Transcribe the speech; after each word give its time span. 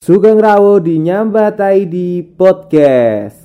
Sugeng 0.00 0.40
Rawo 0.40 0.80
di 0.80 0.96
Nyambatai 0.96 1.84
di 1.84 2.24
podcast. 2.24 3.36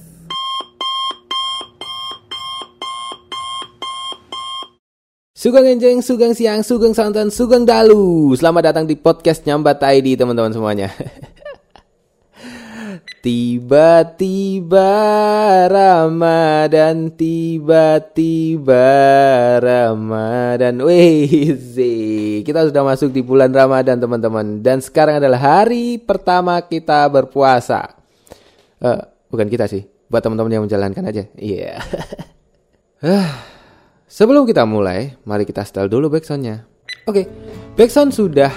Sugeng 5.36 5.76
Enjeng, 5.76 6.00
Sugeng 6.00 6.32
Siang, 6.32 6.64
Sugeng 6.64 6.96
Santan, 6.96 7.28
Sugeng 7.28 7.68
Dalu. 7.68 8.32
Selamat 8.40 8.72
datang 8.72 8.88
di 8.88 8.96
podcast 8.96 9.44
Nyambatai 9.44 10.00
di 10.00 10.16
teman-teman 10.16 10.56
semuanya. 10.56 10.96
Tiba-tiba 13.26 14.94
Ramadan, 15.66 17.10
tiba-tiba 17.10 18.86
Ramadan. 19.58 20.86
Wih, 20.86 21.26
kita 22.46 22.70
sudah 22.70 22.86
masuk 22.86 23.10
di 23.10 23.26
bulan 23.26 23.50
Ramadan 23.50 23.98
teman-teman. 23.98 24.62
Dan 24.62 24.78
sekarang 24.78 25.18
adalah 25.18 25.42
hari 25.42 25.98
pertama 25.98 26.62
kita 26.70 27.10
berpuasa. 27.10 27.98
Eh, 28.78 29.02
bukan 29.34 29.50
kita 29.50 29.66
sih, 29.66 29.90
buat 30.06 30.22
teman-teman 30.22 30.62
yang 30.62 30.70
menjalankan 30.70 31.10
aja. 31.10 31.26
Iya. 31.34 31.82
Ah, 33.02 33.42
Sebelum 34.22 34.46
kita 34.46 34.70
mulai, 34.70 35.18
mari 35.26 35.50
kita 35.50 35.66
setel 35.66 35.90
dulu 35.90 36.14
backsoundnya. 36.14 36.62
Oke, 37.10 37.26
backsound 37.74 38.14
sudah 38.14 38.54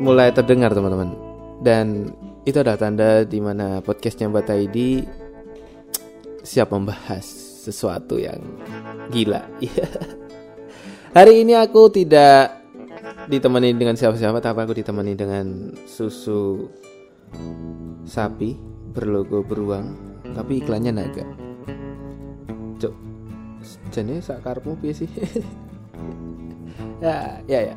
mulai 0.00 0.32
terdengar 0.32 0.72
teman-teman. 0.72 1.12
Dan 1.60 2.08
itu 2.44 2.60
adalah 2.60 2.76
tanda 2.76 3.24
di 3.24 3.40
mana 3.40 3.80
podcastnya 3.80 4.28
Mbak 4.28 4.44
Taidi 4.44 5.00
siap 6.44 6.76
membahas 6.76 7.24
sesuatu 7.64 8.20
yang 8.20 8.36
gila. 9.08 9.40
Hari 11.16 11.40
ini 11.40 11.56
aku 11.56 11.88
tidak 11.88 12.60
ditemani 13.32 13.72
dengan 13.72 13.96
siapa-siapa, 13.96 14.44
tapi 14.44 14.60
aku 14.60 14.76
ditemani 14.76 15.16
dengan 15.16 15.72
susu 15.88 16.68
sapi 18.04 18.60
berlogo 18.92 19.40
beruang, 19.40 19.96
tapi 20.36 20.60
iklannya 20.60 20.92
naga. 20.92 21.24
Cuk, 22.76 22.92
jane 23.88 24.20
sakarmu 24.20 24.76
sih? 24.92 25.08
ya, 27.04 27.40
ya, 27.48 27.72
ya. 27.72 27.76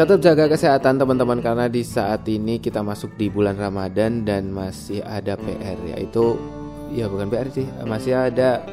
Tetap 0.00 0.16
jaga 0.24 0.48
kesehatan 0.48 0.96
teman-teman 0.96 1.44
karena 1.44 1.68
di 1.68 1.84
saat 1.84 2.24
ini 2.24 2.56
kita 2.56 2.80
masuk 2.80 3.20
di 3.20 3.28
bulan 3.28 3.52
Ramadan 3.60 4.24
dan 4.24 4.48
masih 4.48 5.04
ada 5.04 5.36
PR 5.36 5.76
yaitu 5.92 6.40
ya 6.88 7.04
bukan 7.04 7.28
PR 7.28 7.52
sih, 7.52 7.68
masih 7.84 8.16
ada 8.16 8.64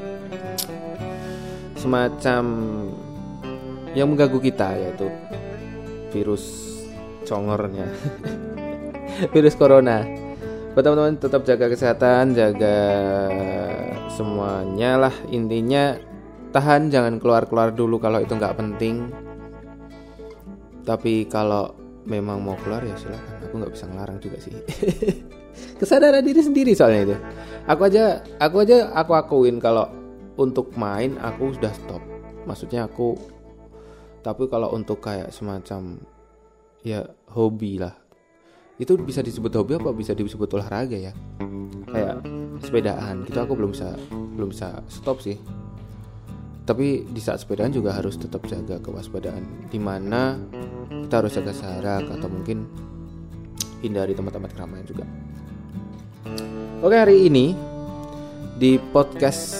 semacam 1.75 2.43
yang 3.91 4.07
mengganggu 4.07 4.39
kita 4.39 4.71
yaitu 4.79 5.11
virus 6.15 6.47
congornya. 7.27 7.91
virus 9.35 9.59
corona. 9.59 10.07
Buat 10.71 10.83
teman-teman 10.87 11.19
tetap 11.19 11.43
jaga 11.43 11.67
kesehatan, 11.67 12.39
jaga 12.39 12.79
semuanya 14.15 14.95
lah 14.95 15.15
intinya 15.27 15.99
tahan 16.55 16.87
jangan 16.87 17.19
keluar-keluar 17.19 17.75
dulu 17.75 17.99
kalau 17.99 18.23
itu 18.23 18.31
nggak 18.31 18.55
penting 18.55 19.26
tapi 20.87 21.27
kalau 21.27 21.75
memang 22.07 22.39
mau 22.39 22.55
keluar 22.63 22.79
ya 22.87 22.95
silakan. 22.95 23.35
Aku 23.43 23.53
nggak 23.59 23.73
bisa 23.75 23.85
ngelarang 23.91 24.17
juga 24.23 24.39
sih. 24.39 24.55
Kesadaran 25.83 26.23
diri 26.23 26.39
sendiri 26.39 26.71
soalnya 26.71 27.11
itu. 27.11 27.15
Aku 27.67 27.91
aja 27.91 28.23
aku 28.39 28.63
aja 28.63 28.87
aku 28.95 29.11
akuin 29.11 29.59
kalau 29.59 29.91
untuk 30.39 30.71
main 30.79 31.19
aku 31.19 31.51
sudah 31.59 31.75
stop. 31.75 31.99
Maksudnya 32.47 32.87
aku 32.87 33.19
tapi 34.23 34.47
kalau 34.47 34.71
untuk 34.71 35.03
kayak 35.03 35.35
semacam 35.35 35.99
ya 36.87 37.03
hobi 37.35 37.83
lah. 37.83 37.91
Itu 38.79 38.95
bisa 38.95 39.19
disebut 39.19 39.51
hobi 39.59 39.75
apa? 39.75 39.91
Bisa 39.91 40.15
disebut 40.15 40.47
olahraga 40.55 40.95
ya. 40.95 41.11
Kayak 41.91 42.23
sepedaan 42.63 43.27
gitu 43.27 43.37
aku 43.37 43.53
belum 43.53 43.75
bisa 43.75 43.93
belum 44.09 44.49
bisa 44.49 44.81
stop 44.89 45.21
sih 45.21 45.37
tapi 46.67 47.07
di 47.07 47.21
saat 47.23 47.39
sepedaan 47.39 47.71
juga 47.71 47.95
harus 47.95 48.19
tetap 48.19 48.43
jaga 48.43 48.75
kewaspadaan. 48.83 49.71
Di 49.71 49.79
mana 49.79 50.35
kita 51.07 51.23
harus 51.23 51.31
jaga 51.31 51.55
jarak 51.55 52.03
atau 52.11 52.27
mungkin 52.27 52.67
hindari 53.79 54.11
tempat-tempat 54.11 54.51
keramaian 54.51 54.83
juga. 54.83 55.07
Oke 56.83 56.95
hari 56.99 57.31
ini 57.31 57.55
di 58.59 58.75
podcast 58.91 59.55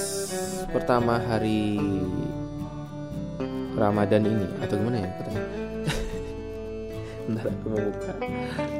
pertama 0.67 1.15
hari 1.23 1.79
Ramadan 3.79 4.27
ini. 4.27 4.47
Atau 4.59 4.75
gimana 4.75 4.99
ya? 4.99 5.09
Katanya 5.15 5.43
bentar 7.31 7.45
aku 7.47 7.65
mau 7.71 7.79
buka. 7.87 8.11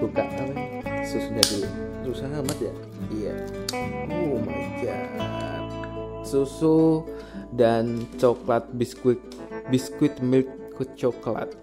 Buka 0.04 0.22
apa 0.28 0.44
ya? 0.52 0.56
susunya 1.08 1.44
dulu. 1.48 1.68
Susah 2.12 2.28
amat 2.44 2.58
ya? 2.60 2.74
Iya. 3.08 3.34
Oh 4.12 4.36
my 4.44 4.64
god 4.84 5.57
susu 6.28 7.08
dan 7.56 8.04
coklat 8.20 8.68
biskuit 8.76 9.24
biskuit 9.72 10.20
milk 10.20 10.52
coklat. 11.00 11.56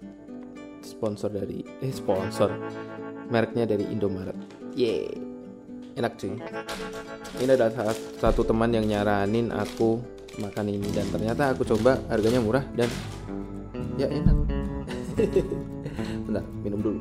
Sponsor 0.80 1.28
dari 1.28 1.60
eh 1.84 1.92
sponsor. 1.92 2.48
Mereknya 3.28 3.68
dari 3.68 3.84
Indomaret. 3.92 4.36
Yeah 4.72 5.34
enak 5.94 6.12
cuy. 6.18 6.34
Ini 7.42 7.54
salah 7.54 7.96
satu 8.18 8.42
teman 8.46 8.70
yang 8.70 8.86
nyaranin 8.86 9.50
aku 9.54 10.02
makan 10.38 10.66
ini 10.66 10.90
dan 10.90 11.06
ternyata 11.14 11.54
aku 11.54 11.62
coba 11.62 11.98
harganya 12.10 12.42
murah 12.42 12.64
dan 12.74 12.90
ya 13.98 14.10
enak. 14.10 14.36
Bentar 16.26 16.44
minum 16.62 16.80
dulu. 16.82 17.00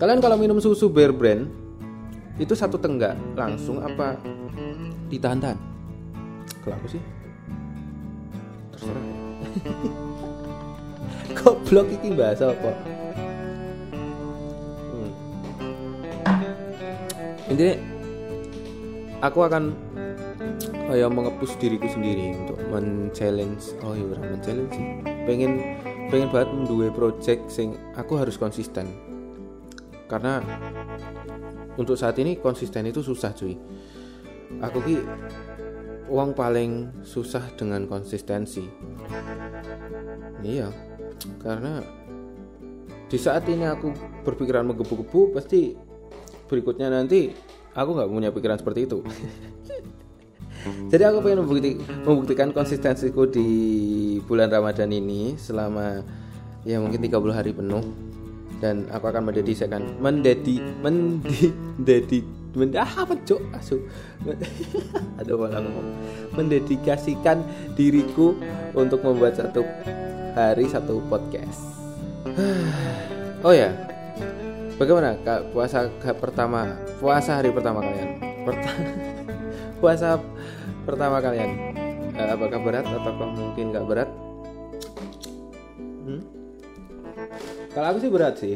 Kalian 0.00 0.20
kalau 0.20 0.36
minum 0.40 0.58
susu 0.58 0.88
Bear 0.88 1.12
Brand 1.12 1.48
itu 2.40 2.50
satu 2.56 2.80
tenggak 2.80 3.14
langsung 3.38 3.78
apa 3.78 4.18
ditahan-tahan. 5.16 5.58
Kalau 6.64 6.74
aku 6.80 6.88
sih. 6.96 7.02
Terserah. 8.74 9.04
Kok 11.38 11.56
blok 11.68 11.88
ini 11.92 12.08
bahasa 12.16 12.50
apa? 12.50 12.72
Hmm. 14.94 15.12
intinya 17.52 17.76
aku 19.20 19.38
akan 19.44 19.76
kayak 20.88 21.10
mengepus 21.12 21.52
diriku 21.60 21.88
sendiri 21.88 22.32
untuk 22.44 22.58
men-challenge. 22.72 23.76
Oh 23.84 23.92
iya 23.92 24.16
men-challenge 24.16 24.72
sih. 24.72 24.86
Pengen 25.28 25.60
pengen 26.08 26.28
banget 26.32 26.50
mendue 26.52 26.88
project 26.92 27.48
sing 27.52 27.76
aku 27.96 28.16
harus 28.16 28.40
konsisten. 28.40 28.88
Karena 30.08 30.40
untuk 31.74 31.98
saat 31.98 32.16
ini 32.22 32.38
konsisten 32.38 32.86
itu 32.86 33.02
susah 33.02 33.34
cuy 33.34 33.58
aku 34.60 34.78
ki 34.84 34.98
uang 36.10 36.36
paling 36.36 36.92
susah 37.02 37.42
dengan 37.56 37.88
konsistensi. 37.88 38.68
Iya 40.44 40.68
karena 41.40 41.80
di 43.08 43.18
saat 43.20 43.46
ini 43.48 43.64
aku 43.64 43.94
berpikiran 44.26 44.66
menggebu-gebu 44.68 45.36
pasti 45.36 45.76
berikutnya 46.50 46.92
nanti 46.92 47.32
aku 47.72 47.90
nggak 47.96 48.10
punya 48.10 48.30
pikiran 48.34 48.58
seperti 48.60 48.80
itu. 48.86 48.98
Jadi 50.64 51.02
aku 51.04 51.20
pengen 51.20 51.44
membukti, 51.44 51.76
membuktikan 52.08 52.48
konsistensiku 52.56 53.28
di 53.28 53.48
bulan 54.24 54.48
Ramadan 54.48 54.88
ini 54.88 55.36
selama 55.36 56.00
ya 56.64 56.80
mungkin 56.80 57.04
30 57.04 57.36
hari 57.36 57.52
penuh. 57.52 57.84
Dan 58.64 58.88
aku 58.88 59.12
akan 59.12 59.28
mendedikasikan 59.28 60.00
mendedi 60.00 60.56
mendi 60.80 61.52
ah, 62.78 62.92
apa 63.02 63.14
asu. 63.58 63.82
Aduh 65.20 65.36
malah 65.38 65.60
ngomong. 65.60 65.88
Mendedikasikan 66.38 67.42
diriku 67.74 68.38
untuk 68.74 69.02
membuat 69.02 69.34
satu 69.38 69.66
hari 70.34 70.66
satu 70.70 71.02
podcast. 71.10 71.60
Oh 73.44 73.52
ya 73.52 73.76
bagaimana 74.80 75.20
kak 75.20 75.52
puasa 75.52 75.92
pertama? 76.16 76.80
Puasa 76.96 77.36
hari 77.36 77.52
pertama 77.52 77.84
kalian? 77.84 78.16
Pertama 78.40 78.80
puasa 79.84 80.16
pertama 80.88 81.20
kalian. 81.20 81.76
Uh, 82.16 82.28
apakah 82.32 82.56
berat 82.64 82.88
atau 82.88 83.12
mungkin 83.36 83.68
nggak 83.68 83.84
berat? 83.84 84.08
Hmm? 86.08 86.24
kalau 87.74 87.86
aku 87.90 87.98
sih 88.00 88.10
berat 88.12 88.34
sih 88.38 88.54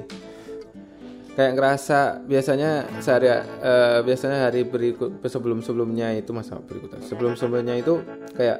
kayak 1.38 1.55
ngerasa 1.55 2.26
biasanya 2.26 2.82
sehari 2.99 3.31
uh, 3.31 4.02
biasanya 4.02 4.50
hari 4.50 4.67
berikut 4.67 5.23
sebelum 5.23 5.62
sebelumnya 5.62 6.11
itu 6.19 6.35
masa 6.35 6.58
berikutnya. 6.58 6.99
Sebelum 7.06 7.38
sebelumnya 7.38 7.79
itu 7.79 8.02
kayak 8.35 8.58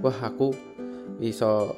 wah 0.00 0.16
aku 0.24 0.56
iso 1.20 1.76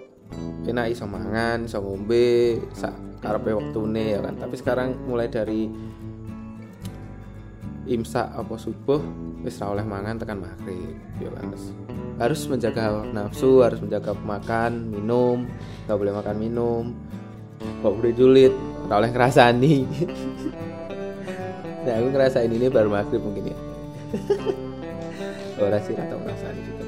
enak 0.70 0.94
iso 0.94 1.10
mangan 1.10 1.66
iso 1.66 1.82
ngombe 1.82 2.62
sak 2.78 2.94
karepe 3.18 3.58
waktune 3.58 4.14
ya 4.14 4.22
kan. 4.22 4.38
Tapi 4.38 4.54
sekarang 4.54 4.94
mulai 5.02 5.26
dari 5.26 5.66
imsak 7.90 8.38
apa 8.38 8.54
subuh 8.54 9.02
wis 9.42 9.58
oleh 9.66 9.82
mangan 9.82 10.14
tekan 10.14 10.38
maghrib 10.46 10.94
ya 11.18 11.34
kan. 11.34 11.58
Harus 12.22 12.46
menjaga 12.46 13.02
nafsu 13.10 13.66
harus 13.66 13.82
menjaga 13.82 14.14
makan 14.14 14.94
minum 14.94 15.50
nggak 15.90 15.98
boleh 15.98 16.14
makan 16.14 16.36
minum 16.38 16.94
nggak 17.82 17.94
boleh 17.98 18.14
julid 18.14 18.54
ora 18.84 19.00
oleh 19.00 19.10
ngrasani 19.10 19.74
nah 21.84 22.00
aku 22.00 22.08
ngerasain 22.16 22.48
ini 22.48 22.72
baru 22.72 22.88
maghrib 22.88 23.20
mungkin 23.20 23.52
ya. 23.52 23.56
Ora 25.60 25.78
sih 25.84 25.94
atau 25.94 26.18
ngrasani 26.18 26.60
juga. 26.64 26.84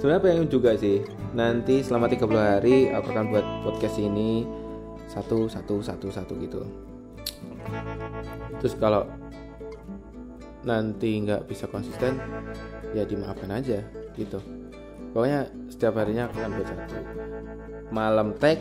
Sebenarnya 0.00 0.22
pengen 0.24 0.48
juga 0.48 0.70
sih 0.78 1.04
nanti 1.36 1.84
selama 1.84 2.08
30 2.08 2.30
hari 2.38 2.76
aku 2.94 3.12
akan 3.12 3.26
buat 3.28 3.46
podcast 3.66 4.00
ini 4.00 4.46
satu 5.10 5.50
satu 5.50 5.82
satu 5.82 6.08
satu 6.08 6.32
gitu. 6.40 6.62
Terus 8.62 8.74
kalau 8.78 9.04
nanti 10.62 11.24
nggak 11.24 11.48
bisa 11.48 11.66
konsisten 11.66 12.20
ya 12.92 13.08
dimaafkan 13.08 13.48
aja 13.48 13.80
gitu 14.12 14.59
pokoknya 15.10 15.40
setiap 15.70 15.94
harinya 15.98 16.26
aku 16.28 16.34
akan 16.40 16.52
buat 16.54 16.68
satu. 16.68 16.94
Malam 17.90 18.28
tag 18.38 18.58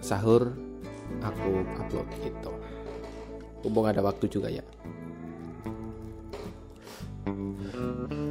sahur 0.00 0.52
aku 1.20 1.50
upload 1.76 2.08
gitu. 2.24 2.52
Mumpung 3.64 3.86
ada 3.88 4.00
waktu 4.00 4.24
juga 4.28 4.48
ya. 4.48 4.64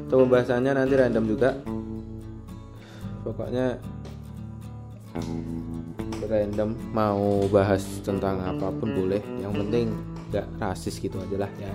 Untuk 0.10 0.26
pembahasannya 0.26 0.74
nanti 0.74 0.94
random 0.98 1.26
juga. 1.30 1.50
Pokoknya 3.22 3.78
random 6.26 6.70
mau 6.94 7.46
bahas 7.50 7.84
tentang 8.02 8.42
apa 8.42 8.74
pun 8.74 8.90
boleh. 8.94 9.22
Yang 9.42 9.54
penting 9.66 9.88
nggak 10.30 10.48
rasis 10.62 11.02
gitu 11.02 11.18
aja 11.18 11.46
lah 11.46 11.52
ya 11.58 11.74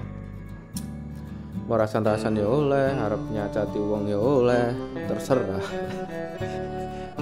mau 1.65 1.81
rasan-rasan 1.81 2.37
ya 2.37 2.45
oleh 2.45 2.93
harapnya 2.93 3.49
cati 3.49 3.81
uang 3.81 4.05
ya 4.09 4.19
oleh 4.21 4.65
terserah. 5.09 5.65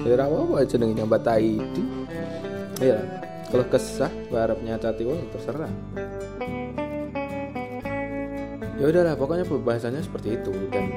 Ya 0.03 0.19
apa 0.19 0.59
aja 0.59 0.75
dengan 0.75 0.99
nyambat 0.99 1.23
itu 1.39 1.79
ya 2.83 2.99
kalau 3.47 3.63
kesah 3.71 4.11
harapnya 4.35 4.75
cati 4.75 5.07
uang 5.07 5.15
ya 5.15 5.27
terserah. 5.31 5.71
Ya 8.75 8.85
udahlah 8.91 9.15
pokoknya 9.15 9.47
pembahasannya 9.47 10.03
seperti 10.03 10.35
itu 10.35 10.51
dan 10.67 10.91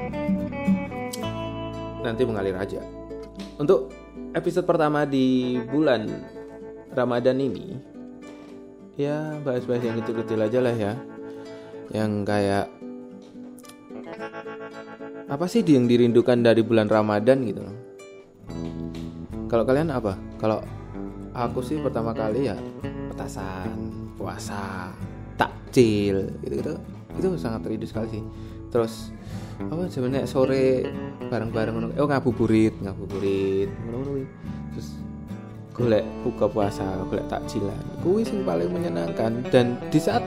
nanti 2.03 2.27
mengalir 2.27 2.59
aja. 2.59 2.83
Untuk 3.55 3.95
episode 4.35 4.67
pertama 4.67 5.07
di 5.07 5.55
bulan 5.71 6.03
Ramadan 6.91 7.39
ini 7.39 7.79
ya 8.99 9.39
bahas-bahas 9.39 9.87
yang 9.87 10.03
kecil-kecil 10.03 10.39
aja 10.43 10.59
lah 10.59 10.75
ya. 10.75 10.93
Yang 11.95 12.11
kayak 12.27 12.65
apa 15.27 15.43
sih 15.51 15.59
yang 15.67 15.91
dirindukan 15.91 16.39
dari 16.39 16.63
bulan 16.63 16.87
Ramadan 16.87 17.43
gitu? 17.43 17.63
Kalau 19.51 19.63
kalian 19.67 19.91
apa? 19.91 20.15
Kalau 20.39 20.63
aku 21.35 21.59
sih 21.59 21.79
pertama 21.83 22.15
kali 22.15 22.47
ya 22.47 22.55
petasan 23.11 23.75
puasa 24.15 24.91
takjil 25.35 26.31
gitu 26.41 26.53
gitu 26.63 26.73
itu 27.19 27.27
sangat 27.35 27.67
rindu 27.67 27.83
sekali 27.83 28.07
sih. 28.07 28.23
Terus 28.71 29.11
apa 29.67 29.91
sebenarnya 29.91 30.23
sore 30.29 30.87
bareng-bareng 31.27 31.97
oh 31.97 32.07
ngabuburit 32.07 32.77
ngabuburit 32.79 33.69
terus 34.71 34.95
golek 35.75 36.05
buka 36.23 36.47
puasa 36.47 37.03
golek 37.11 37.27
takjilan. 37.27 37.83
Kuwi 37.99 38.23
sing 38.23 38.47
paling 38.47 38.71
menyenangkan. 38.71 39.43
Dan 39.51 39.75
di 39.91 39.99
saat 39.99 40.23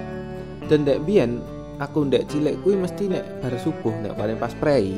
dan 0.68 0.84
dek 0.84 1.02
biyen 1.08 1.40
aku 1.80 2.04
ndek 2.04 2.28
cilik 2.28 2.60
kuwi 2.60 2.76
mesti 2.76 3.08
nek 3.08 3.24
bar 3.40 3.56
subuh 3.56 3.94
nek 4.04 4.12
paling 4.14 4.36
pas 4.36 4.52
prei 4.52 4.92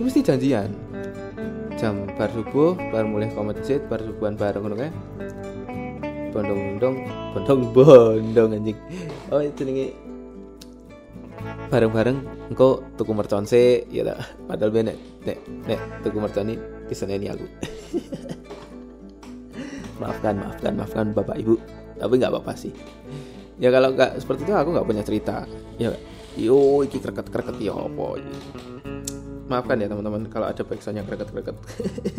mesti 0.00 0.24
janjian. 0.24 0.72
Jam 1.76 2.08
bar 2.16 2.32
subuh 2.32 2.74
bar 2.90 3.04
mulai 3.04 3.28
ke 3.28 3.38
masjid 3.38 3.78
bar 3.86 4.00
subuhan 4.00 4.34
bareng 4.34 4.64
ngono 4.64 4.76
kae. 4.80 4.90
Bondong-bondong 6.32 6.96
bondong-bondong 7.36 8.56
anjing. 8.56 8.78
Oh 9.28 9.44
jenenge 9.44 9.92
bareng-bareng 11.68 12.18
engkau 12.48 12.80
tuku 12.96 13.12
mercon 13.12 13.44
se 13.44 13.84
ya 13.92 14.08
tak. 14.08 14.24
Padahal 14.48 14.72
benek 14.72 14.96
nek 15.28 15.38
nek 15.68 15.80
tuku 16.00 16.16
mercon 16.16 16.56
ini 16.56 16.56
ini 16.88 17.26
aku. 17.28 17.46
Maafkan 20.00 20.38
maafkan 20.40 20.72
maafkan 20.78 21.06
bapak 21.10 21.42
ibu 21.42 21.58
tapi 21.98 22.22
nggak 22.22 22.30
apa-apa 22.30 22.54
sih 22.54 22.70
ya 23.58 23.68
kalau 23.74 23.94
nggak 23.94 24.22
seperti 24.22 24.46
itu 24.46 24.52
aku 24.54 24.70
nggak 24.74 24.88
punya 24.88 25.02
cerita. 25.04 25.44
Ya 25.78 25.94
yo 26.38 26.86
iki 26.86 27.02
kreket 27.02 27.28
kreket 27.34 27.58
ya 27.58 27.74
apa 27.74 28.22
maafkan 29.48 29.80
ya 29.80 29.88
teman-teman 29.90 30.28
kalau 30.28 30.46
ada 30.46 30.60
backsound 30.60 31.00
yang 31.00 31.08
kreket 31.08 31.32
kreket 31.32 31.56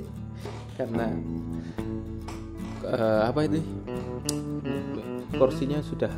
karena 0.80 1.08
uh, 2.84 3.30
apa 3.32 3.40
itu? 3.48 3.64
Porsinya 5.38 5.80
sudah 5.80 6.12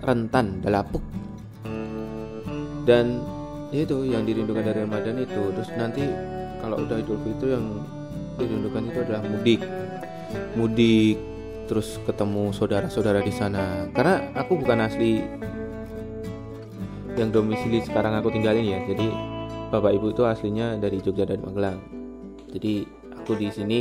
rentan 0.00 0.62
dalapuk 0.62 1.02
dan 2.84 3.24
ya 3.72 3.82
itu 3.82 4.04
yang 4.04 4.22
dirindukan 4.28 4.64
dari 4.64 4.84
Ramadan 4.84 5.16
itu. 5.24 5.42
Terus 5.56 5.70
nanti 5.76 6.04
kalau 6.60 6.80
udah 6.84 6.96
Idul 7.00 7.18
Fitri 7.24 7.56
yang 7.56 7.66
dirindukan 8.36 8.82
itu 8.92 8.98
adalah 9.02 9.22
mudik. 9.24 9.60
Mudik 10.54 11.18
terus 11.64 12.00
ketemu 12.04 12.52
saudara-saudara 12.52 13.20
di 13.24 13.32
sana. 13.32 13.88
Karena 13.92 14.32
aku 14.36 14.60
bukan 14.60 14.78
asli 14.84 15.24
yang 17.14 17.30
domisili 17.30 17.80
sekarang 17.84 18.18
aku 18.18 18.30
tinggalin 18.32 18.64
ya. 18.64 18.80
Jadi 18.84 19.08
bapak 19.70 19.92
ibu 19.96 20.12
itu 20.12 20.22
aslinya 20.26 20.76
dari 20.78 21.00
Jogja 21.00 21.24
dan 21.28 21.42
Magelang. 21.42 21.78
Jadi 22.52 22.86
aku 23.14 23.34
di 23.34 23.48
sini 23.50 23.80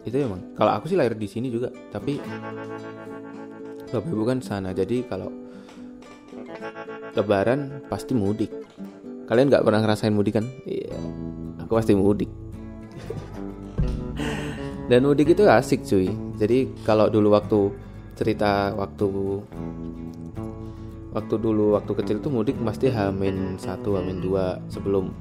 itu 0.00 0.16
emang 0.16 0.56
kalau 0.56 0.72
aku 0.72 0.88
sih 0.88 0.96
lahir 0.96 1.12
di 1.12 1.28
sini 1.28 1.52
juga 1.52 1.68
tapi 1.92 2.16
bapak 3.90 4.10
ibu 4.10 4.24
kan 4.24 4.38
sana. 4.40 4.70
Jadi 4.72 5.04
kalau 5.04 5.28
lebaran 7.14 7.84
pasti 7.90 8.14
mudik. 8.14 8.52
Kalian 9.30 9.46
nggak 9.46 9.62
pernah 9.62 9.80
ngerasain 9.82 10.10
mudik 10.10 10.42
kan? 10.42 10.46
Iya 10.66 10.96
aku 11.70 11.78
pasti 11.78 11.94
mudik 11.94 12.26
dan 14.90 15.06
mudik 15.06 15.38
itu 15.38 15.46
asik 15.46 15.86
cuy. 15.86 16.10
Jadi 16.34 16.82
kalau 16.82 17.06
dulu 17.06 17.30
waktu 17.30 17.70
cerita 18.18 18.74
waktu 18.74 19.06
waktu 21.14 21.34
dulu 21.38 21.78
waktu 21.78 21.92
kecil 22.02 22.18
itu 22.18 22.26
mudik 22.26 22.58
pasti 22.66 22.90
hamin 22.90 23.54
satu 23.54 23.94
hamin 23.94 24.18
dua 24.18 24.58
sebelum 24.66 25.14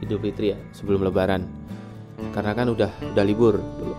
Idul 0.00 0.24
Fitri 0.24 0.56
ya 0.56 0.58
sebelum 0.72 1.04
Lebaran. 1.04 1.44
Karena 2.32 2.56
kan 2.56 2.72
udah 2.72 2.88
udah 3.12 3.24
libur 3.28 3.60
dulu. 3.60 3.94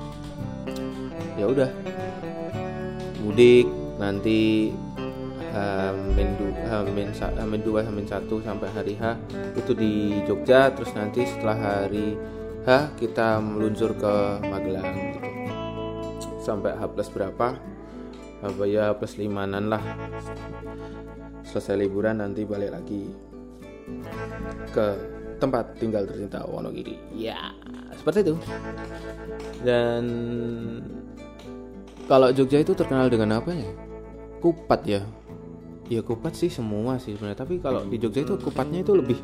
Ya 1.37 1.45
udah. 1.45 1.69
Mudik 3.21 3.69
nanti 4.01 4.73
Hamin 5.49 6.29
du, 6.37 6.45
Hamin, 6.69 7.09
Hamin 7.13 7.61
dua 7.65 7.81
Hamin 7.81 8.05
satu 8.05 8.37
sampai 8.41 8.69
hari 8.69 8.93
H 8.95 9.17
itu 9.57 9.73
di 9.73 10.21
Jogja 10.29 10.69
terus 10.69 10.93
nanti 10.93 11.25
setelah 11.25 11.57
hari 11.57 12.13
H 12.67 12.95
kita 12.99 13.39
meluncur 13.39 13.95
ke 13.95 14.13
Magelang 14.43 14.89
gitu. 14.91 15.19
Sampai 16.43 16.75
H 16.75 16.81
plus 16.91 17.09
berapa? 17.11 17.55
Apa 18.39 18.63
ya 18.67 18.95
plus 18.95 19.19
limanan 19.19 19.71
lah. 19.71 19.83
Selesai 21.43 21.79
liburan 21.79 22.19
nanti 22.23 22.43
balik 22.43 22.71
lagi 22.71 23.09
ke 24.69 24.85
tempat 25.39 25.79
tinggal 25.79 26.03
tercinta 26.05 26.43
Wonogiri. 26.45 26.99
Ya 27.15 27.55
seperti 27.95 28.27
itu. 28.27 28.35
Dan 29.63 30.03
kalau 32.07 32.31
Jogja 32.31 32.59
itu 32.63 32.75
terkenal 32.75 33.07
dengan 33.07 33.39
apa 33.39 33.55
ya? 33.55 33.69
Kupat 34.43 34.81
ya. 34.87 35.01
Ya 35.89 36.05
kupat 36.05 36.37
sih 36.37 36.53
semua 36.53 37.01
sih 37.01 37.17
sebenarnya. 37.17 37.39
Tapi 37.43 37.57
kalau 37.59 37.81
di 37.87 37.97
Jogja 37.97 38.21
itu 38.21 38.37
kupatnya 38.37 38.85
itu 38.85 38.93
lebih 38.93 39.17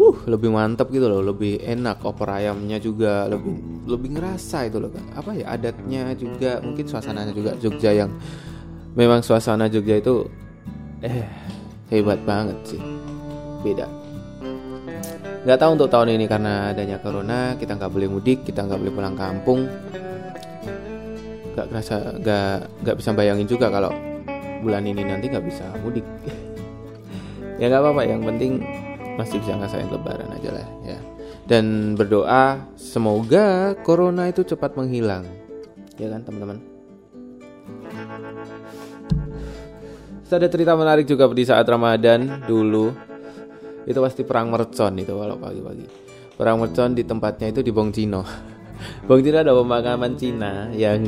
uh 0.00 0.16
lebih 0.24 0.48
mantap 0.48 0.88
gitu 0.88 1.04
loh 1.12 1.20
lebih 1.20 1.60
enak 1.60 2.00
opor 2.08 2.32
ayamnya 2.32 2.80
juga 2.80 3.28
lebih 3.28 3.84
lebih 3.84 4.16
ngerasa 4.16 4.64
itu 4.64 4.80
loh 4.80 4.88
apa 5.12 5.36
ya 5.36 5.52
adatnya 5.52 6.16
juga 6.16 6.64
mungkin 6.64 6.88
suasananya 6.88 7.36
juga 7.36 7.52
Jogja 7.60 7.92
yang 7.92 8.10
memang 8.94 9.22
suasana 9.22 9.70
Jogja 9.70 10.00
itu 10.00 10.26
eh 11.04 11.26
hebat 11.90 12.20
banget 12.26 12.56
sih. 12.64 12.82
Beda. 13.60 13.86
Nggak 15.44 15.58
tahu 15.58 15.70
untuk 15.76 15.88
tahun 15.88 16.16
ini 16.20 16.24
karena 16.28 16.72
adanya 16.72 16.96
corona 17.00 17.56
kita 17.56 17.76
nggak 17.76 17.92
boleh 17.92 18.08
mudik 18.08 18.44
kita 18.44 18.64
nggak 18.64 18.80
boleh 18.80 18.94
pulang 18.94 19.16
kampung. 19.16 19.60
Nggak 21.54 21.66
kerasa 21.70 21.96
nggak 22.18 22.56
nggak 22.86 22.96
bisa 22.98 23.10
bayangin 23.12 23.48
juga 23.48 23.66
kalau 23.68 23.92
bulan 24.60 24.84
ini 24.84 25.02
nanti 25.04 25.28
nggak 25.28 25.44
bisa 25.44 25.66
mudik. 25.84 26.06
Ya 27.60 27.68
nggak 27.68 27.84
apa-apa 27.84 28.08
yang 28.08 28.24
penting 28.24 28.64
masih 29.20 29.36
bisa 29.44 29.52
ngasain 29.60 29.92
lebaran 29.92 30.32
aja 30.32 30.50
lah 30.56 30.66
ya. 30.80 30.98
Dan 31.44 31.94
berdoa 31.98 32.72
semoga 32.80 33.76
corona 33.84 34.32
itu 34.32 34.40
cepat 34.40 34.72
menghilang. 34.80 35.28
Ya 36.00 36.08
kan 36.08 36.24
teman-teman? 36.24 36.58
Ada 40.30 40.46
cerita 40.46 40.78
menarik 40.78 41.10
juga 41.10 41.26
di 41.34 41.42
saat 41.42 41.66
Ramadan 41.66 42.46
dulu. 42.46 42.94
Itu 43.84 43.98
pasti 43.98 44.22
perang 44.22 44.48
mercon 44.48 44.94
itu 44.96 45.10
kalau 45.10 45.34
pagi-pagi. 45.36 45.86
Perang 46.38 46.62
mercon 46.62 46.94
di 46.94 47.02
tempatnya 47.02 47.50
itu 47.50 47.60
di 47.66 47.74
Bong 47.74 47.90
Cino. 47.90 48.22
Bong 49.10 49.20
Cino 49.26 49.42
ada 49.42 49.50
pemakaman 49.50 50.14
Cina 50.14 50.70
yang 50.70 51.02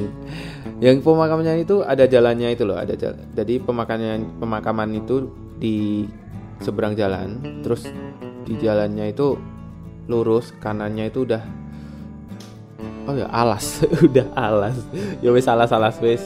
yang 0.82 0.98
pemakamannya 0.98 1.62
itu 1.62 1.86
ada 1.86 2.10
jalannya 2.10 2.58
itu 2.58 2.66
loh 2.66 2.74
ada 2.74 2.98
jalan 2.98 3.22
jadi 3.38 3.62
pemakaman 3.62 4.42
pemakaman 4.42 4.90
itu 4.98 5.30
di 5.62 6.06
seberang 6.62 6.94
jalan 6.96 7.60
terus 7.60 7.84
di 8.46 8.58
jalannya 8.58 9.10
itu 9.10 9.36
lurus 10.10 10.50
kanannya 10.58 11.10
itu 11.10 11.26
udah 11.26 11.42
oh 13.06 13.14
ya 13.18 13.26
alas 13.30 13.82
udah 14.06 14.26
alas. 14.34 14.76
Ya 15.22 15.30
wis 15.34 15.46
alas 15.46 15.70
alas 15.74 15.98
wis. 15.98 16.22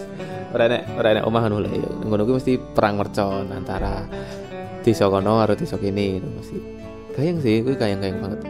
Ora 0.52 0.68
enek 0.70 0.82
ora 0.96 1.08
enek 1.16 1.24
omah 1.28 1.42
ya. 1.48 1.90
Ngono 2.04 2.22
mesti 2.36 2.56
perang 2.56 3.00
mercon 3.00 3.48
antara 3.52 4.04
desa 4.84 5.10
kono 5.10 5.42
karo 5.42 5.52
desa 5.56 5.76
kene 5.80 6.20
mesti. 6.20 6.58
Gayeng 7.16 7.40
sih 7.40 7.64
kuwi 7.64 7.76
gayeng-gayeng 7.80 8.20
banget. 8.20 8.40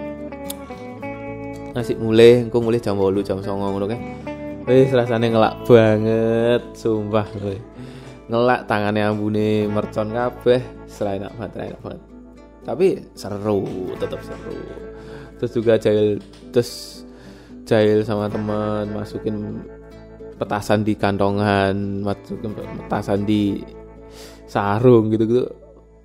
Ngasih 1.77 1.97
mulai 2.01 2.47
engko 2.47 2.59
mulai 2.65 2.81
jam 2.81 2.97
8 2.97 3.21
jam 3.23 3.39
9 3.39 3.47
ngono 3.47 3.87
kan 3.87 4.01
wis 4.67 4.91
rasane 4.91 5.31
ngelak 5.31 5.63
banget 5.69 6.63
sumpah 6.75 7.27
kowe. 7.31 7.57
Ngelak 8.27 8.67
tangannya 8.67 9.07
ambune 9.07 9.71
mercon 9.71 10.11
kabeh 10.11 10.59
selain 10.97 11.21
enak 11.21 11.37
banget 11.37 11.77
enak 11.77 11.83
banget. 11.85 12.03
Tapi 12.65 12.87
seru 13.13 13.63
tetap 14.01 14.21
seru. 14.25 14.59
Terus 15.37 15.53
juga 15.53 15.73
jahil 15.77 16.19
terus 16.51 17.05
jahil 17.69 18.01
sama 18.03 18.33
teman 18.33 18.89
masukin 18.97 19.61
petasan 20.41 20.81
di 20.81 20.97
kantongan 20.97 22.01
masukin 22.01 22.57
petasan 22.89 23.29
di 23.29 23.61
sarung 24.49 25.13
gitu 25.13 25.25
gitu 25.29 25.45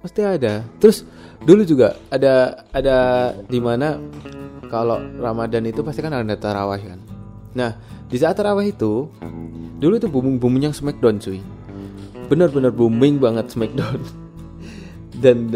pasti 0.04 0.22
ada. 0.22 0.62
Terus 0.78 1.08
dulu 1.42 1.64
juga 1.64 1.96
ada 2.12 2.66
ada 2.76 2.98
di 3.48 3.60
mana 3.64 3.96
kalau 4.70 5.00
Ramadan 5.18 5.66
itu 5.66 5.82
pasti 5.82 6.04
kan 6.04 6.14
ada 6.14 6.36
tarawih 6.36 6.84
kan. 6.84 7.00
Nah 7.56 7.72
di 8.06 8.18
saat 8.20 8.36
tarawih 8.36 8.76
itu 8.76 9.08
dulu 9.82 9.94
itu 9.98 10.12
booming 10.12 10.38
booming 10.38 10.70
Smackdown 10.76 11.18
cuy. 11.18 11.40
Benar-benar 12.30 12.70
booming 12.76 13.18
banget 13.18 13.50
Smackdown 13.50 14.21
dan 15.22 15.54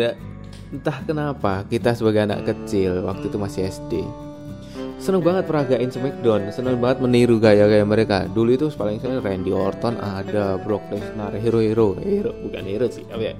entah 0.69 0.97
kenapa 1.03 1.65
kita 1.67 1.97
sebagai 1.97 2.25
anak 2.25 2.45
kecil 2.45 3.05
waktu 3.05 3.27
itu 3.27 3.37
masih 3.41 3.61
SD 3.67 3.93
seneng 4.95 5.21
banget 5.21 5.45
peragain 5.45 5.91
Smackdown 5.91 6.49
seneng 6.49 6.81
banget 6.81 7.03
meniru 7.03 7.37
gaya-gaya 7.37 7.85
mereka. 7.85 8.25
Dulu 8.25 8.57
itu 8.57 8.65
paling 8.73 8.97
sering 8.97 9.21
Randy 9.21 9.53
Orton 9.53 10.01
ada 10.01 10.57
Brock 10.57 10.81
Lesnar 10.89 11.35
hero-hero 11.35 11.93
hero 12.01 12.33
bukan 12.41 12.63
hero 12.65 12.87
sih 12.89 13.05
tapi 13.05 13.29
ya 13.29 13.33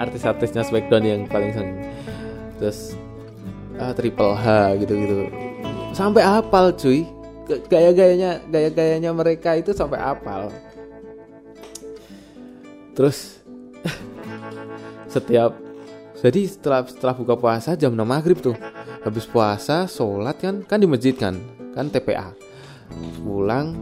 artis-artisnya 0.00 0.64
Smackdown 0.64 1.04
yang 1.04 1.20
paling 1.28 1.52
seneng. 1.52 1.76
Terus 2.56 2.96
uh, 3.76 3.92
Triple 3.92 4.32
H 4.32 4.46
gitu-gitu. 4.80 5.28
Sampai 5.92 6.24
hafal 6.24 6.72
cuy. 6.72 7.04
Gaya-gayanya 7.44 8.40
gaya-gayanya 8.48 9.12
mereka 9.12 9.60
itu 9.60 9.76
sampai 9.76 10.00
hafal 10.00 10.48
terus 12.94 13.33
setiap 15.14 15.54
jadi 16.24 16.46
setelah 16.48 16.86
setelah 16.88 17.14
buka 17.14 17.34
puasa 17.36 17.76
jam 17.76 17.92
6 17.92 18.00
maghrib 18.00 18.38
tuh. 18.40 18.56
Habis 19.04 19.28
puasa 19.28 19.84
sholat 19.84 20.40
kan 20.40 20.64
kan 20.64 20.80
di 20.80 20.88
masjid 20.88 21.12
kan 21.12 21.36
kan 21.76 21.92
TPA 21.92 22.32
pulang 23.20 23.76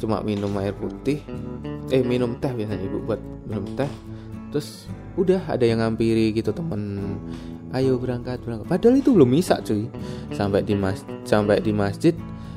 cuma 0.00 0.24
minum 0.24 0.50
air 0.58 0.72
putih 0.72 1.20
eh 1.92 2.00
minum 2.00 2.40
teh 2.40 2.50
biasanya 2.50 2.82
ibu 2.82 2.98
buat 3.06 3.20
minum 3.46 3.62
teh. 3.78 3.86
Terus 4.50 4.90
udah 5.14 5.46
ada 5.46 5.62
yang 5.62 5.78
ngampiri 5.78 6.34
gitu 6.34 6.50
temen 6.50 6.98
ayo 7.70 7.94
berangkat 8.02 8.42
berangkat. 8.42 8.66
Padahal 8.66 8.98
itu 8.98 9.14
belum 9.14 9.30
bisa 9.30 9.62
cuy. 9.62 9.86
Sampai 10.34 10.66
di 10.66 10.74
mas 10.74 11.06
sampai 11.22 11.62
di 11.62 11.70
masjid 11.70 12.16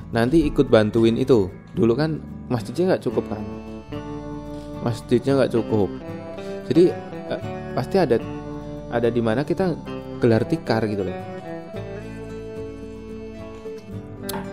nanti 0.09 0.49
ikut 0.49 0.73
bantuin 0.73 1.13
itu. 1.13 1.53
Dulu 1.77 1.93
kan 1.93 2.17
masjidnya 2.49 2.97
nggak 2.97 3.03
cukup 3.05 3.29
kan? 3.29 3.41
Masjidnya 4.81 5.37
nggak 5.37 5.53
cukup. 5.53 5.93
Jadi 6.73 7.12
pasti 7.73 7.97
ada 7.97 8.21
ada 8.93 9.09
di 9.09 9.21
mana 9.21 9.41
kita 9.41 9.73
gelar 10.21 10.45
tikar 10.45 10.85
gitu 10.85 11.03
loh. 11.03 11.17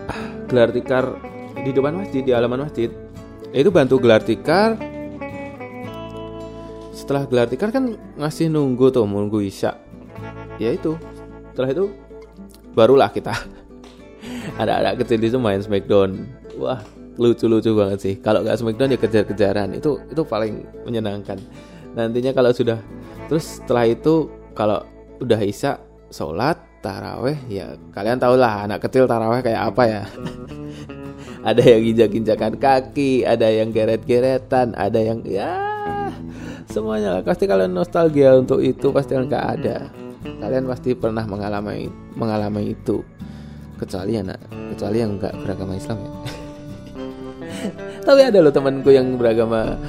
Ah, 0.09 0.21
gelar 0.49 0.69
tikar 0.73 1.15
di 1.61 1.71
depan 1.71 1.93
masjid 1.95 2.25
di 2.25 2.33
halaman 2.33 2.65
masjid. 2.65 2.89
Itu 3.53 3.69
bantu 3.69 4.01
gelar 4.01 4.25
tikar. 4.25 4.75
Setelah 6.91 7.29
gelar 7.29 7.47
tikar 7.47 7.69
kan 7.69 7.95
ngasih 8.17 8.49
nunggu 8.49 8.89
tuh 8.89 9.05
nunggu 9.05 9.45
isya. 9.45 9.77
Ya 10.57 10.73
itu. 10.73 10.97
Setelah 11.53 11.69
itu 11.71 11.85
barulah 12.73 13.13
kita. 13.13 13.31
Ada 14.61 14.81
anak 14.81 15.05
kecil 15.05 15.21
itu 15.21 15.37
main 15.37 15.61
smackdown. 15.61 16.25
Wah 16.57 16.81
lucu-lucu 17.21 17.71
banget 17.77 17.99
sih. 18.01 18.13
Kalau 18.17 18.41
nggak 18.41 18.57
Smackdown 18.57 18.95
ya 18.95 18.99
kejar-kejaran. 18.99 19.69
Itu 19.75 19.99
itu 20.09 20.21
paling 20.23 20.65
menyenangkan 20.87 21.37
nantinya 21.95 22.31
kalau 22.31 22.51
sudah 22.55 22.79
terus 23.27 23.59
setelah 23.59 23.87
itu 23.87 24.27
kalau 24.55 24.83
udah 25.21 25.39
isya 25.39 25.79
sholat 26.11 26.59
taraweh 26.81 27.37
ya 27.47 27.77
kalian 27.93 28.17
tau 28.17 28.35
lah 28.35 28.65
anak 28.65 28.83
kecil 28.83 29.05
taraweh 29.05 29.39
kayak 29.39 29.71
apa 29.71 29.83
ya. 29.87 30.03
Ada 31.41 31.73
yang 31.73 31.81
injak-injakan 31.89 32.61
kaki 32.61 33.25
ada 33.25 33.49
yang 33.49 33.73
geret-geretan 33.73 34.77
ada 34.77 35.01
yang 35.01 35.25
ya 35.25 35.57
semuanya 36.69 37.17
lah. 37.17 37.21
Pasti 37.25 37.49
kalian 37.49 37.73
nostalgia 37.73 38.37
untuk 38.37 38.61
itu 38.61 38.93
pasti 38.93 39.17
nggak 39.17 39.45
ada. 39.57 39.89
Kalian 40.21 40.69
pasti 40.69 40.93
pernah 40.93 41.25
mengalami 41.25 41.89
mengalami 42.13 42.77
itu. 42.77 43.01
Kecuali 43.73 44.21
anak 44.21 44.37
kecuali 44.77 44.97
yang 45.01 45.17
nggak 45.17 45.33
beragama 45.41 45.73
Islam 45.73 45.97
ya. 46.05 46.11
Tapi 48.05 48.21
ada 48.21 48.37
loh 48.37 48.53
temanku 48.53 48.93
yang 48.93 49.17
beragama 49.17 49.81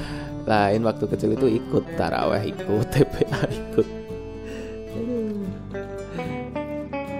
lain 0.42 0.80
waktu 0.82 1.04
kecil 1.06 1.30
itu 1.38 1.46
ikut 1.62 1.84
taraweh 1.94 2.42
ikut 2.50 2.87
TPA 2.94 3.40
ikut. 3.46 3.87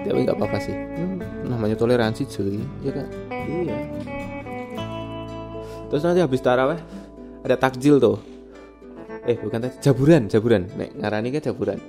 Tapi 0.03 0.19
nggak 0.29 0.37
apa-apa 0.37 0.57
sih. 0.61 0.75
Hmm, 0.75 1.17
namanya 1.49 1.73
toleransi 1.79 2.29
cuy. 2.29 2.61
Ya 2.85 2.91
kan? 2.93 3.07
Iya. 3.33 3.77
Terus 5.89 6.03
nanti 6.05 6.21
habis 6.21 6.43
taraweh 6.43 6.79
ada 7.41 7.55
takjil 7.57 7.97
tuh. 7.97 8.21
Eh 9.25 9.39
bukan 9.39 9.63
takjil 9.63 9.79
jaburan 9.81 10.29
jaburan. 10.29 10.69
Nek 10.75 11.01
ngarani 11.01 11.27
kan 11.33 11.41
jaburan. 11.49 11.79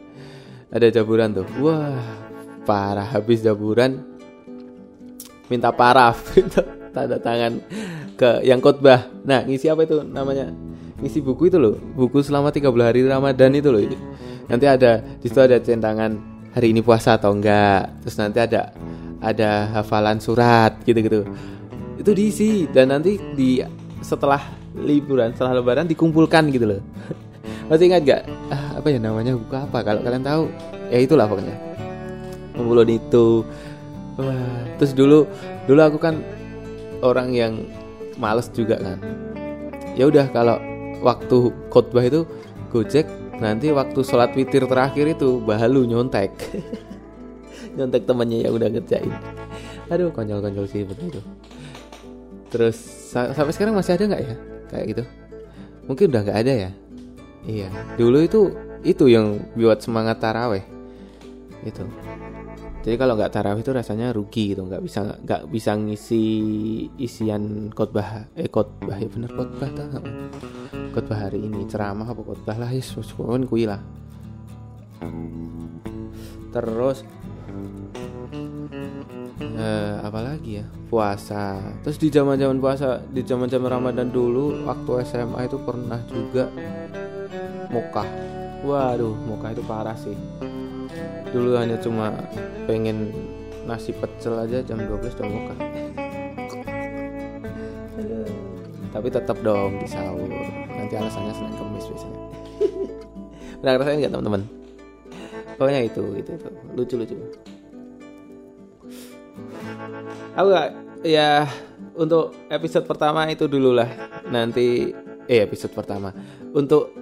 Ada 0.73 0.87
jaburan 0.89 1.37
tuh. 1.37 1.47
Wah 1.61 2.01
parah. 2.65 3.13
Habis 3.13 3.45
jaburan 3.45 4.01
minta 5.53 5.75
paraf. 5.75 6.33
Tanda 6.95 7.19
tangan 7.19 7.59
ke 8.15 8.47
yang 8.47 8.63
khotbah. 8.63 9.11
Nah, 9.27 9.43
ngisi 9.43 9.67
apa 9.67 9.83
itu 9.83 10.01
namanya? 10.07 10.64
Ngisi 11.03 11.19
buku 11.21 11.51
itu 11.51 11.59
loh, 11.59 11.75
buku 11.99 12.23
selama 12.23 12.55
30 12.55 12.71
hari 12.83 13.01
Ramadan 13.03 13.51
itu 13.55 13.69
loh. 13.71 13.83
Nanti 14.47 14.67
ada 14.69 15.03
di 15.03 15.27
situ 15.27 15.41
ada 15.41 15.59
centangan 15.59 16.15
hari 16.55 16.71
ini 16.71 16.81
puasa 16.85 17.19
atau 17.19 17.35
enggak. 17.35 17.91
Terus 18.07 18.17
nanti 18.21 18.39
ada 18.39 18.71
ada 19.19 19.75
hafalan 19.75 20.23
surat 20.23 20.79
gitu-gitu. 20.87 21.27
Itu 21.99 22.11
diisi 22.15 22.71
dan 22.71 22.95
nanti 22.95 23.19
di 23.35 23.59
setelah 24.05 24.41
liburan, 24.77 25.35
setelah 25.35 25.59
lebaran 25.59 25.91
dikumpulkan 25.91 26.53
gitu 26.55 26.77
loh. 26.77 26.81
Masih 27.71 27.89
ingat 27.89 28.03
gak? 28.05 28.23
Ah, 28.53 28.79
apa 28.79 28.93
ya 28.93 29.01
namanya 29.01 29.35
buku 29.35 29.57
apa? 29.57 29.81
Kalau 29.81 30.05
kalian 30.05 30.21
tahu, 30.21 30.45
ya 30.93 30.99
itulah 31.01 31.25
pokoknya. 31.25 31.57
Kumpulan 32.55 32.91
itu. 32.93 33.43
Terus 34.79 34.93
dulu 34.95 35.27
dulu 35.67 35.81
aku 35.81 35.99
kan 35.99 36.21
orang 37.03 37.33
yang 37.35 37.53
males 38.21 38.47
juga 38.55 38.79
kan 38.79 38.99
ya 39.95 40.11
udah 40.11 40.27
kalau 40.31 40.59
waktu 41.05 41.53
khotbah 41.69 42.01
itu 42.01 42.25
gojek 42.73 43.07
nanti 43.39 43.69
waktu 43.71 44.01
sholat 44.01 44.33
witir 44.33 44.65
terakhir 44.65 45.13
itu 45.13 45.39
bahalu 45.45 45.85
nyontek. 45.85 46.33
Nyontek 47.77 48.07
temannya 48.07 48.47
yang 48.47 48.55
udah 48.55 48.71
ngerjain. 48.71 49.11
Aduh 49.91 50.15
konyol-konyol 50.15 50.65
sih 50.71 50.87
betul 50.87 51.11
itu. 51.11 51.23
Terus 52.49 52.79
sampai 53.11 53.51
sekarang 53.51 53.75
masih 53.75 53.99
ada 53.99 54.05
nggak 54.15 54.23
ya? 54.23 54.35
Kayak 54.71 54.85
gitu? 54.95 55.05
Mungkin 55.91 56.07
udah 56.15 56.23
nggak 56.23 56.39
ada 56.39 56.53
ya? 56.55 56.71
Iya. 57.45 57.69
Dulu 57.99 58.19
itu 58.23 58.41
itu 58.87 59.05
yang 59.11 59.43
buat 59.59 59.83
semangat 59.83 60.23
taraweh. 60.23 60.63
Itu 61.67 61.83
jadi 62.85 63.01
kalau 63.01 63.17
nggak 63.17 63.33
tarawih 63.33 63.65
itu 63.65 63.73
rasanya 63.73 64.13
rugi 64.13 64.53
gitu 64.53 64.69
nggak 64.69 64.85
bisa 64.85 65.17
nggak 65.25 65.43
bisa 65.49 65.73
ngisi 65.73 66.25
isian 67.01 67.73
khotbah 67.73 68.29
eh 68.37 68.53
khotbah 68.53 69.01
ya 69.01 69.09
bener 69.09 69.33
khotbah 69.33 69.69
tak 69.73 70.05
khotbah 70.93 71.27
hari 71.27 71.43
ini 71.43 71.65
ceramah 71.65 72.07
apa 72.07 72.23
khotbah 72.23 72.55
lah 72.55 72.71
ya 72.71 72.85
pun 73.17 73.43
kui 73.51 73.67
lah. 73.67 73.83
Terus 76.55 77.03
eh, 79.59 79.95
apalagi 80.07 80.63
ya? 80.63 80.65
Puasa. 80.87 81.59
Terus 81.83 81.99
di 81.99 82.09
zaman 82.15 82.39
zaman 82.39 82.63
puasa 82.63 83.03
di 83.11 83.27
zaman 83.27 83.51
zaman 83.51 83.75
ramadan 83.75 84.15
dulu 84.15 84.63
waktu 84.69 85.03
SMA 85.09 85.51
itu 85.51 85.59
pernah 85.59 85.99
juga 86.07 86.47
mukah 87.75 88.07
waduh 88.63 89.19
mukah 89.27 89.51
itu 89.51 89.63
parah 89.67 89.99
sih 89.99 90.15
dulu 91.35 91.59
hanya 91.59 91.75
cuma 91.83 92.15
pengen 92.71 93.11
nasi 93.67 93.91
pecel 93.91 94.39
aja 94.39 94.63
jam 94.63 94.79
12 94.79 95.03
udah 95.19 95.27
buka. 95.27 95.55
Tapi 98.95 99.09
tetap 99.11 99.43
dong 99.43 99.83
di 99.83 99.89
sahur. 99.91 100.31
Nanti 100.71 100.95
alasannya 100.95 101.35
senin 101.35 101.55
kemis 101.59 101.91
biasanya. 101.91 102.21
Pernah 103.59 103.73
ngerasain 103.75 103.99
nggak 103.99 104.13
teman-teman? 104.15 104.43
Pokoknya 105.59 105.81
itu 105.83 106.03
itu 106.15 106.31
itu. 106.39 106.49
Lucu 106.79 106.95
lucu. 107.03 107.15
Aku 110.39 110.47
gak 110.55 110.71
ya 111.03 111.51
untuk 111.99 112.35
episode 112.47 112.87
pertama 112.87 113.27
itu 113.27 113.51
dulu 113.51 113.75
lah 113.75 113.91
nanti 114.31 114.95
eh 115.27 115.41
episode 115.43 115.75
pertama. 115.75 116.15
Untuk 116.55 116.95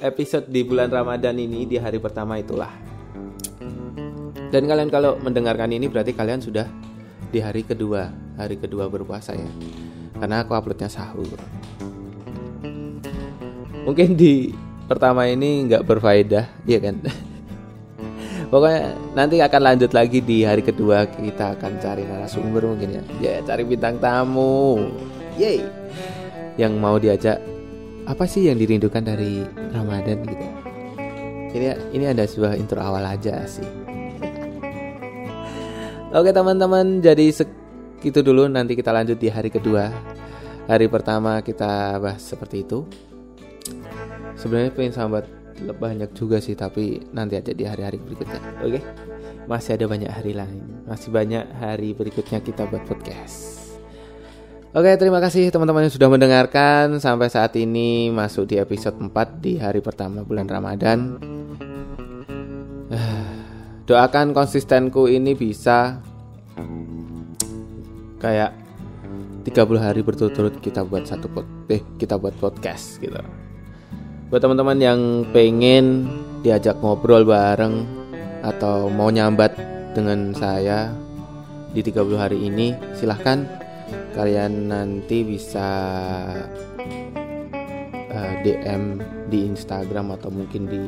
episode 0.00 0.48
di 0.48 0.64
bulan 0.64 0.88
Ramadan 0.88 1.36
ini 1.36 1.68
di 1.68 1.76
hari 1.76 2.00
pertama 2.00 2.40
itulah 2.40 2.85
dan 4.50 4.62
kalian 4.70 4.90
kalau 4.90 5.18
mendengarkan 5.18 5.74
ini 5.74 5.90
berarti 5.90 6.14
kalian 6.14 6.38
sudah 6.38 6.66
di 7.34 7.42
hari 7.42 7.66
kedua 7.66 8.26
hari 8.38 8.60
kedua 8.60 8.86
berpuasa 8.86 9.34
ya. 9.34 9.50
Karena 10.16 10.44
aku 10.44 10.56
uploadnya 10.56 10.88
sahur. 10.88 11.28
Mungkin 13.84 14.16
di 14.16 14.52
pertama 14.86 15.26
ini 15.26 15.66
nggak 15.66 15.84
berfaedah 15.84 16.46
ya 16.64 16.78
kan? 16.78 17.02
Pokoknya 18.52 18.94
nanti 19.18 19.42
akan 19.42 19.60
lanjut 19.74 19.90
lagi 19.90 20.22
di 20.22 20.46
hari 20.46 20.62
kedua 20.62 21.10
kita 21.10 21.58
akan 21.58 21.82
cari 21.82 22.06
narasumber 22.06 22.62
mungkin 22.64 23.02
ya. 23.02 23.02
Ya 23.18 23.34
cari 23.42 23.66
bintang 23.66 23.98
tamu. 23.98 24.86
Yay 25.36 25.60
yang 26.56 26.80
mau 26.80 26.96
diajak 26.96 27.36
apa 28.08 28.24
sih 28.24 28.48
yang 28.48 28.56
dirindukan 28.56 29.04
dari 29.04 29.44
Ramadan 29.74 30.24
gitu? 30.24 30.46
Ini 31.56 31.92
ini 31.92 32.04
ada 32.08 32.24
sebuah 32.24 32.56
intro 32.56 32.80
awal 32.80 33.04
aja 33.04 33.44
sih 33.44 33.85
Oke 36.16 36.32
teman-teman 36.32 37.04
jadi 37.04 37.28
segitu 37.28 38.24
dulu. 38.24 38.48
Nanti 38.48 38.72
kita 38.72 38.88
lanjut 38.88 39.20
di 39.20 39.28
hari 39.28 39.52
kedua. 39.52 39.92
Hari 40.64 40.88
pertama 40.88 41.44
kita 41.44 42.00
bahas 42.00 42.24
seperti 42.24 42.64
itu. 42.64 42.88
Sebenarnya 44.40 44.72
pengen 44.72 44.96
sahabat 44.96 45.28
banyak 45.76 46.16
juga 46.16 46.40
sih 46.40 46.56
tapi 46.56 47.04
nanti 47.12 47.36
aja 47.36 47.52
di 47.52 47.68
hari-hari 47.68 48.00
berikutnya. 48.00 48.40
Oke? 48.64 48.80
Masih 49.44 49.76
ada 49.76 49.84
banyak 49.84 50.08
hari 50.08 50.32
lain. 50.32 50.88
Masih 50.88 51.12
banyak 51.12 51.52
hari 51.60 51.92
berikutnya 51.92 52.40
kita 52.40 52.64
buat 52.64 52.88
podcast. 52.88 53.68
Oke 54.72 54.96
terima 54.96 55.20
kasih 55.20 55.52
teman-teman 55.52 55.84
yang 55.84 55.92
sudah 55.92 56.08
mendengarkan. 56.08 56.96
Sampai 56.96 57.28
saat 57.28 57.52
ini 57.60 58.08
masuk 58.08 58.48
di 58.48 58.56
episode 58.56 58.96
4 58.96 59.12
di 59.44 59.60
hari 59.60 59.84
pertama 59.84 60.24
bulan 60.24 60.48
Ramadan. 60.48 61.20
Doakan 63.86 64.34
konsistenku 64.34 65.06
ini 65.06 65.38
bisa 65.38 66.02
kayak 68.16 68.50
30 69.46 69.78
hari 69.78 70.02
berturut-turut 70.02 70.58
kita 70.58 70.82
buat 70.82 71.06
satu 71.06 71.30
pod 71.30 71.46
eh 71.70 71.78
kita 72.02 72.18
buat 72.18 72.34
podcast 72.34 72.98
gitu. 72.98 73.14
Buat 74.26 74.42
teman-teman 74.42 74.78
yang 74.82 75.00
pengen 75.30 76.10
diajak 76.42 76.82
ngobrol 76.82 77.22
bareng 77.22 77.86
atau 78.42 78.90
mau 78.90 79.06
nyambat 79.06 79.54
dengan 79.94 80.34
saya 80.34 80.90
di 81.70 81.78
30 81.78 82.18
hari 82.18 82.38
ini, 82.42 82.74
silahkan 82.98 83.46
kalian 84.18 84.72
nanti 84.72 85.22
bisa 85.22 85.68
uh, 88.10 88.16
eh, 88.18 88.34
DM 88.42 88.98
di 89.30 89.46
Instagram 89.46 90.18
atau 90.18 90.34
mungkin 90.34 90.66
di 90.66 90.82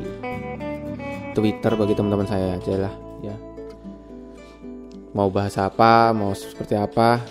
Twitter 1.31 1.71
bagi 1.79 1.95
teman-teman 1.95 2.27
saya 2.27 2.57
aja 2.59 2.75
lah 2.75 2.93
ya 3.23 3.48
mau 5.13 5.29
bahas 5.33 5.57
apa 5.57 6.13
mau 6.13 6.33
seperti 6.33 6.77
apa. 6.77 7.21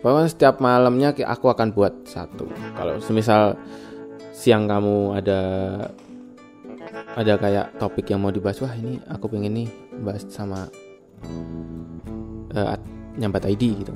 Pokoknya 0.00 0.30
setiap 0.30 0.62
malamnya 0.62 1.10
aku 1.26 1.50
akan 1.50 1.74
buat 1.74 2.06
satu. 2.06 2.46
Kalau 2.78 3.02
semisal 3.02 3.58
siang 4.30 4.68
kamu 4.68 5.18
ada 5.18 5.40
ada 7.16 7.32
kayak 7.40 7.80
topik 7.80 8.12
yang 8.12 8.20
mau 8.20 8.30
dibahas 8.30 8.60
wah 8.60 8.76
ini 8.76 9.00
aku 9.08 9.32
pengen 9.32 9.64
nih 9.64 9.68
bahas 10.04 10.22
sama 10.28 10.68
uh, 12.52 12.76
nyambat 13.16 13.48
ID 13.48 13.82
gitu. 13.82 13.92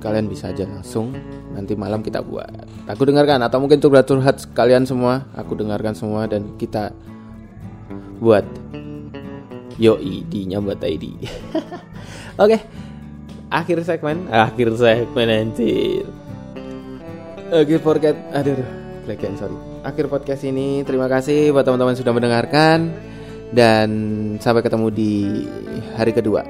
Kalian 0.00 0.26
bisa 0.26 0.50
aja 0.50 0.66
langsung 0.66 1.14
nanti 1.54 1.76
malam 1.78 2.02
kita 2.02 2.24
buat. 2.24 2.48
Aku 2.90 3.06
dengarkan 3.06 3.44
atau 3.44 3.62
mungkin 3.62 3.78
curhat-curhat 3.78 4.50
kalian 4.56 4.88
semua 4.88 5.28
aku 5.36 5.54
dengarkan 5.54 5.94
semua 5.94 6.26
dan 6.26 6.56
kita 6.58 6.90
buat. 8.18 8.42
Yo 9.80 9.96
ID-nya 10.00 10.60
buat 10.60 10.80
ID. 10.82 11.16
Oke. 12.40 12.58
Akhir 13.52 13.84
segmen, 13.84 14.32
akhir 14.32 14.72
segmen 14.80 15.28
anjir. 15.28 16.08
Oke, 17.52 17.76
forget. 17.84 18.16
Aduh, 18.32 18.56
aduh. 18.56 18.68
Again, 19.12 19.36
sorry. 19.36 19.52
Akhir 19.84 20.08
podcast 20.08 20.40
ini 20.46 20.86
terima 20.88 21.04
kasih 21.10 21.52
buat 21.52 21.66
teman-teman 21.66 21.92
sudah 21.92 22.14
mendengarkan 22.16 22.94
dan 23.52 23.90
sampai 24.40 24.64
ketemu 24.64 24.88
di 24.88 25.12
hari 25.98 26.16
kedua 26.16 26.46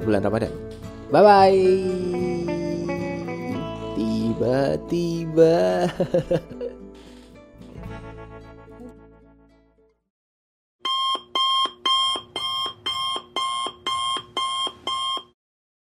bulan 0.00 0.24
Ramadan. 0.24 0.52
Bye 1.12 1.20
bye. 1.20 1.64
Tiba-tiba 3.98 5.56